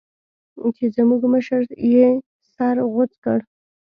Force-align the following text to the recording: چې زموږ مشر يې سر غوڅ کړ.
چې 0.75 0.85
زموږ 0.95 1.21
مشر 1.33 1.61
يې 1.93 2.07
سر 2.53 2.75
غوڅ 2.93 3.11
کړ. 3.23 3.39